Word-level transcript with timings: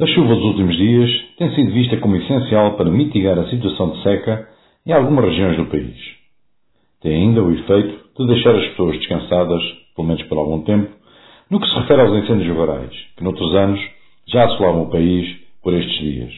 A 0.00 0.06
chuva 0.06 0.34
dos 0.34 0.44
últimos 0.44 0.78
dias 0.78 1.10
tem 1.36 1.54
sido 1.54 1.72
vista 1.72 1.98
como 1.98 2.16
essencial 2.16 2.74
para 2.74 2.90
mitigar 2.90 3.38
a 3.38 3.50
situação 3.50 3.90
de 3.90 4.02
seca 4.02 4.48
em 4.86 4.92
algumas 4.92 5.26
regiões 5.26 5.58
do 5.58 5.66
país. 5.66 5.94
Tem 7.02 7.16
ainda 7.16 7.42
o 7.42 7.52
efeito 7.52 8.00
de 8.16 8.26
deixar 8.26 8.54
as 8.56 8.66
pessoas 8.68 8.96
descansadas, 8.96 9.62
pelo 9.94 10.08
menos 10.08 10.22
por 10.22 10.38
algum 10.38 10.62
tempo, 10.62 10.88
no 11.50 11.60
que 11.60 11.68
se 11.68 11.74
refere 11.74 12.00
aos 12.00 12.16
incêndios 12.16 12.56
rurais, 12.56 12.90
que 13.14 13.22
noutros 13.22 13.54
anos 13.54 13.78
já 14.26 14.46
assolavam 14.46 14.84
o 14.84 14.90
país 14.90 15.36
por 15.62 15.74
estes 15.74 15.98
dias. 15.98 16.32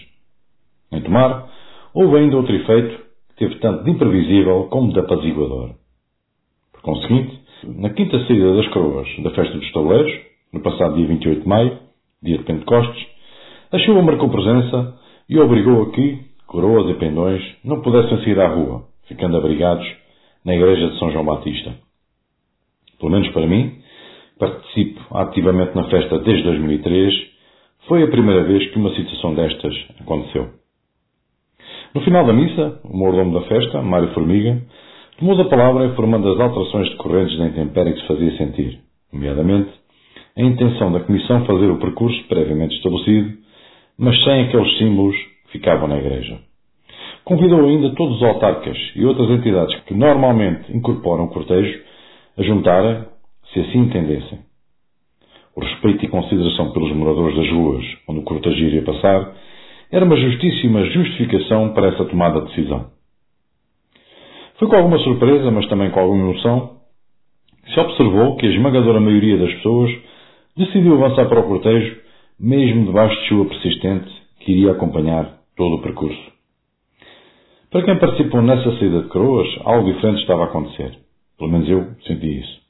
Em 0.90 1.00
Tomar, 1.00 1.48
houve 1.94 2.16
ainda 2.16 2.38
outro 2.38 2.56
efeito 2.56 3.00
que 3.28 3.36
teve 3.36 3.60
tanto 3.60 3.84
de 3.84 3.92
imprevisível 3.92 4.64
como 4.70 4.92
de 4.92 4.98
apaziguador. 4.98 5.76
Por 6.72 6.82
conseguinte, 6.82 7.38
na 7.62 7.90
quinta 7.90 8.18
saída 8.26 8.56
das 8.56 8.66
coroas 8.70 9.06
da 9.22 9.30
festa 9.30 9.56
dos 9.56 9.70
tabuleiros, 9.70 10.12
no 10.52 10.60
passado 10.62 10.96
dia 10.96 11.06
28 11.06 11.42
de 11.42 11.48
maio, 11.48 11.78
dia 12.20 12.38
de 12.38 12.44
Pentecostes, 12.44 13.11
a 13.72 13.78
chuva 13.78 14.02
marcou 14.02 14.28
presença 14.28 14.98
e 15.28 15.38
obrigou 15.38 15.82
a 15.82 15.90
que 15.92 16.18
coroas 16.46 16.90
e 16.90 16.98
pendões 16.98 17.42
não 17.64 17.80
pudessem 17.80 18.18
sair 18.18 18.38
à 18.38 18.48
rua, 18.48 18.84
ficando 19.08 19.36
abrigados 19.38 19.86
na 20.44 20.54
igreja 20.54 20.88
de 20.90 20.98
São 20.98 21.10
João 21.10 21.24
Batista. 21.24 21.72
Pelo 23.00 23.12
menos 23.12 23.28
para 23.30 23.46
mim, 23.46 23.78
participo 24.38 25.00
ativamente 25.16 25.74
na 25.74 25.84
festa 25.84 26.18
desde 26.18 26.42
2003, 26.44 27.14
foi 27.88 28.02
a 28.02 28.08
primeira 28.08 28.44
vez 28.44 28.70
que 28.70 28.78
uma 28.78 28.94
situação 28.94 29.34
destas 29.34 29.74
aconteceu. 29.98 30.50
No 31.94 32.02
final 32.02 32.26
da 32.26 32.32
missa, 32.32 32.80
o 32.84 32.96
mordomo 32.96 33.40
da 33.40 33.46
festa, 33.46 33.80
Mário 33.80 34.12
Formiga, 34.12 34.62
tomou 35.18 35.40
a 35.40 35.44
palavra 35.46 35.86
informando 35.86 36.28
as 36.30 36.38
alterações 36.38 36.90
decorrentes 36.90 37.38
da 37.38 37.46
intempérie 37.46 37.94
que 37.94 38.00
se 38.02 38.06
fazia 38.06 38.36
sentir, 38.36 38.80
nomeadamente 39.10 39.70
a 40.36 40.42
intenção 40.42 40.92
da 40.92 41.00
Comissão 41.00 41.44
fazer 41.46 41.70
o 41.70 41.78
percurso 41.78 42.22
previamente 42.28 42.74
estabelecido, 42.76 43.42
mas 43.98 44.22
sem 44.24 44.42
aqueles 44.42 44.78
símbolos 44.78 45.16
que 45.44 45.52
ficavam 45.52 45.88
na 45.88 45.98
Igreja. 45.98 46.38
Convidou 47.24 47.64
ainda 47.66 47.94
todos 47.94 48.16
os 48.16 48.22
autarcas 48.22 48.76
e 48.96 49.04
outras 49.04 49.30
entidades 49.30 49.78
que 49.84 49.94
normalmente 49.94 50.76
incorporam 50.76 51.24
o 51.24 51.28
cortejo 51.28 51.80
a 52.36 52.42
juntarem, 52.42 53.04
se 53.52 53.60
assim 53.60 53.78
entendessem. 53.78 54.40
O 55.54 55.60
respeito 55.60 56.04
e 56.04 56.08
consideração 56.08 56.72
pelos 56.72 56.92
moradores 56.92 57.36
das 57.36 57.50
ruas 57.50 57.84
onde 58.08 58.20
o 58.20 58.24
cortejo 58.24 58.64
iria 58.64 58.82
passar 58.82 59.34
era 59.90 60.04
uma 60.04 60.16
justíssima 60.16 60.84
justificação 60.86 61.74
para 61.74 61.88
essa 61.88 62.04
tomada 62.06 62.40
de 62.40 62.46
decisão. 62.46 62.86
Foi 64.58 64.66
com 64.66 64.76
alguma 64.76 64.98
surpresa, 65.00 65.50
mas 65.50 65.68
também 65.68 65.90
com 65.90 66.00
alguma 66.00 66.30
emoção, 66.30 66.76
se 67.72 67.78
observou 67.78 68.36
que 68.36 68.46
a 68.46 68.50
esmagadora 68.50 69.00
maioria 69.00 69.36
das 69.36 69.52
pessoas 69.54 69.92
decidiu 70.56 70.94
avançar 70.94 71.28
para 71.28 71.40
o 71.40 71.44
cortejo, 71.44 72.00
mesmo 72.38 72.86
debaixo 72.86 73.14
de 73.20 73.28
chuva 73.28 73.48
persistente 73.48 74.10
que 74.40 74.52
iria 74.52 74.72
acompanhar 74.72 75.38
todo 75.56 75.76
o 75.76 75.82
percurso. 75.82 76.32
Para 77.70 77.84
quem 77.84 77.98
participou 77.98 78.42
nessa 78.42 78.70
saída 78.78 79.02
de 79.02 79.08
coroas, 79.08 79.48
algo 79.64 79.92
diferente 79.92 80.20
estava 80.20 80.42
a 80.42 80.46
acontecer. 80.46 80.98
Pelo 81.38 81.50
menos 81.50 81.68
eu 81.68 81.94
senti 82.06 82.40
isso. 82.40 82.60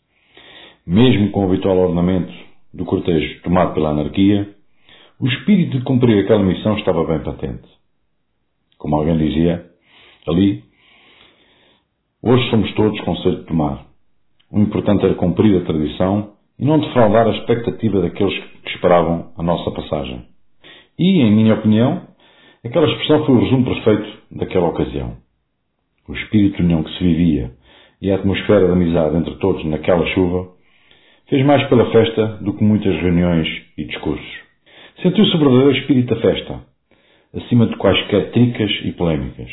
Mesmo 0.86 1.30
com 1.30 1.44
o 1.44 1.48
habitual 1.48 1.76
ornamento 1.76 2.32
do 2.72 2.84
cortejo 2.84 3.42
tomado 3.42 3.74
pela 3.74 3.90
anarquia, 3.90 4.54
o 5.20 5.26
espírito 5.26 5.78
de 5.78 5.84
cumprir 5.84 6.22
aquela 6.22 6.42
missão 6.42 6.76
estava 6.78 7.04
bem 7.04 7.20
patente. 7.20 7.68
Como 8.78 8.96
alguém 8.96 9.16
dizia, 9.16 9.66
ali, 10.26 10.64
hoje 12.22 12.50
somos 12.50 12.72
todos 12.74 13.00
conselho 13.00 13.38
de 13.38 13.46
tomar. 13.46 13.86
O 14.50 14.58
importante 14.60 15.04
era 15.04 15.14
cumprir 15.14 15.60
a 15.60 15.64
tradição 15.64 16.32
e 16.58 16.64
não 16.64 16.78
defraudar 16.78 17.26
a 17.26 17.36
expectativa 17.36 18.00
daqueles 18.00 18.38
que 18.38 18.61
esperavam 18.74 19.32
a 19.36 19.42
nossa 19.42 19.70
passagem. 19.70 20.24
E, 20.98 21.20
em 21.20 21.32
minha 21.32 21.54
opinião, 21.54 22.02
aquela 22.64 22.86
expressão 22.86 23.24
foi 23.24 23.34
o 23.34 23.40
resumo 23.40 23.64
perfeito 23.64 24.18
daquela 24.30 24.68
ocasião. 24.68 25.16
O 26.08 26.14
espírito 26.14 26.56
de 26.56 26.62
união 26.62 26.82
que 26.82 26.92
se 26.98 27.04
vivia 27.04 27.50
e 28.00 28.10
a 28.10 28.16
atmosfera 28.16 28.66
de 28.66 28.72
amizade 28.72 29.16
entre 29.16 29.34
todos 29.36 29.64
naquela 29.64 30.06
chuva 30.08 30.50
fez 31.28 31.44
mais 31.46 31.66
pela 31.68 31.90
festa 31.90 32.26
do 32.40 32.52
que 32.54 32.64
muitas 32.64 32.94
reuniões 33.00 33.48
e 33.78 33.84
discursos. 33.84 34.42
Sentiu-se 35.00 35.34
o 35.34 35.38
verdadeiro 35.38 35.78
espírito 35.78 36.14
da 36.14 36.20
festa, 36.20 36.60
acima 37.34 37.66
de 37.66 37.76
quaisquer 37.76 38.30
tricas 38.32 38.70
e 38.84 38.92
polémicas. 38.92 39.50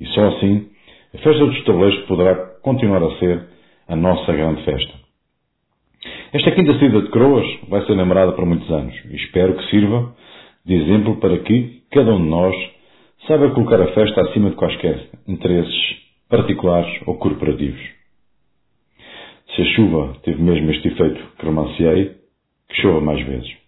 E 0.00 0.06
só 0.06 0.28
assim, 0.28 0.68
a 1.14 1.18
festa 1.18 1.46
dos 1.46 1.64
tabuleiros 1.64 2.04
poderá 2.06 2.34
continuar 2.62 3.02
a 3.02 3.18
ser 3.18 3.46
a 3.86 3.94
nossa 3.94 4.32
grande 4.32 4.64
festa. 4.64 5.01
Esta 6.32 6.50
quinta 6.50 6.72
saída 6.78 7.02
de 7.02 7.10
Croas 7.10 7.46
vai 7.68 7.84
ser 7.84 7.92
lembrada 7.92 8.32
por 8.32 8.46
muitos 8.46 8.70
anos 8.70 8.94
e 9.10 9.16
espero 9.16 9.54
que 9.54 9.68
sirva 9.68 10.14
de 10.64 10.74
exemplo 10.76 11.16
para 11.16 11.38
que 11.40 11.82
cada 11.90 12.10
um 12.14 12.22
de 12.22 12.30
nós 12.30 12.56
saiba 13.26 13.50
colocar 13.50 13.78
a 13.82 13.92
festa 13.92 14.22
acima 14.22 14.48
de 14.48 14.56
quaisquer 14.56 15.10
interesses 15.28 15.76
particulares 16.30 16.90
ou 17.04 17.18
corporativos. 17.18 17.82
Se 19.54 19.60
a 19.60 19.64
chuva 19.74 20.16
teve 20.22 20.40
mesmo 20.42 20.70
este 20.70 20.88
efeito 20.88 21.22
que 21.38 21.44
romanciei, 21.44 22.12
que 22.66 22.80
chova 22.80 23.02
mais 23.02 23.20
vezes. 23.26 23.61